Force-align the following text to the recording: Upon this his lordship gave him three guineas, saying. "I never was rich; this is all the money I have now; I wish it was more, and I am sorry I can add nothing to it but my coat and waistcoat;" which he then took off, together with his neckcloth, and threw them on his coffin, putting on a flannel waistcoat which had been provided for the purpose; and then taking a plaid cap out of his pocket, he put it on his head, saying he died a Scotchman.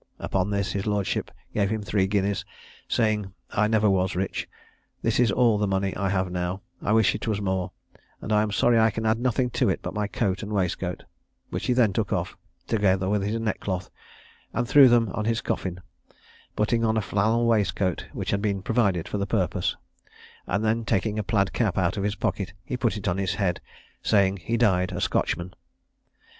Upon 0.17 0.49
this 0.49 0.71
his 0.71 0.87
lordship 0.87 1.29
gave 1.53 1.69
him 1.69 1.83
three 1.83 2.07
guineas, 2.07 2.43
saying. 2.87 3.35
"I 3.51 3.67
never 3.67 3.87
was 3.87 4.15
rich; 4.15 4.49
this 5.03 5.19
is 5.19 5.31
all 5.31 5.59
the 5.59 5.67
money 5.67 5.95
I 5.95 6.09
have 6.09 6.31
now; 6.31 6.63
I 6.81 6.91
wish 6.91 7.13
it 7.13 7.27
was 7.27 7.39
more, 7.39 7.71
and 8.19 8.33
I 8.33 8.41
am 8.41 8.49
sorry 8.51 8.79
I 8.79 8.89
can 8.89 9.05
add 9.05 9.19
nothing 9.19 9.51
to 9.51 9.69
it 9.69 9.83
but 9.83 9.93
my 9.93 10.07
coat 10.07 10.41
and 10.41 10.51
waistcoat;" 10.51 11.03
which 11.51 11.67
he 11.67 11.73
then 11.73 11.93
took 11.93 12.11
off, 12.11 12.35
together 12.65 13.09
with 13.11 13.21
his 13.21 13.39
neckcloth, 13.39 13.91
and 14.53 14.67
threw 14.67 14.89
them 14.89 15.09
on 15.13 15.25
his 15.25 15.41
coffin, 15.41 15.81
putting 16.55 16.83
on 16.83 16.97
a 16.97 16.99
flannel 17.01 17.45
waistcoat 17.45 18.07
which 18.11 18.31
had 18.31 18.41
been 18.41 18.63
provided 18.63 19.07
for 19.07 19.19
the 19.19 19.27
purpose; 19.27 19.75
and 20.47 20.65
then 20.65 20.83
taking 20.83 21.19
a 21.19 21.23
plaid 21.23 21.53
cap 21.53 21.77
out 21.77 21.95
of 21.95 22.03
his 22.03 22.15
pocket, 22.15 22.53
he 22.65 22.75
put 22.75 22.97
it 22.97 23.07
on 23.07 23.19
his 23.19 23.35
head, 23.35 23.61
saying 24.01 24.37
he 24.37 24.57
died 24.57 24.91
a 24.91 24.99
Scotchman. 24.99 25.53